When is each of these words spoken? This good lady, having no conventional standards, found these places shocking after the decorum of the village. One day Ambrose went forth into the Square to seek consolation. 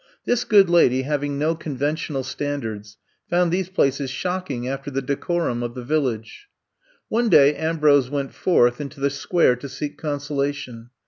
This 0.25 0.45
good 0.45 0.67
lady, 0.67 1.03
having 1.03 1.37
no 1.37 1.53
conventional 1.53 2.23
standards, 2.23 2.97
found 3.29 3.51
these 3.51 3.69
places 3.69 4.09
shocking 4.09 4.67
after 4.67 4.89
the 4.89 4.99
decorum 5.03 5.61
of 5.61 5.75
the 5.75 5.83
village. 5.83 6.47
One 7.07 7.29
day 7.29 7.53
Ambrose 7.53 8.09
went 8.09 8.33
forth 8.33 8.81
into 8.81 8.99
the 8.99 9.11
Square 9.11 9.57
to 9.57 9.69
seek 9.69 9.99
consolation. 9.99 10.89